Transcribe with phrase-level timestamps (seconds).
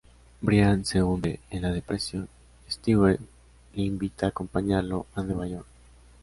[0.41, 2.27] Brian se hunde en la depresión,
[2.67, 3.19] Stewie
[3.75, 5.67] le invita a acompañarlo a Nueva York.